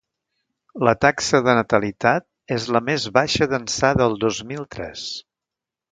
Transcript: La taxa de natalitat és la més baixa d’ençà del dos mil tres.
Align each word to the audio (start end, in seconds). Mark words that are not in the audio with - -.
La 0.87 0.93
taxa 1.05 1.41
de 1.49 1.53
natalitat 1.59 2.25
és 2.57 2.67
la 2.77 2.83
més 2.89 3.07
baixa 3.19 3.49
d’ençà 3.53 3.95
del 4.03 4.19
dos 4.25 4.41
mil 4.53 4.65
tres. 4.77 5.05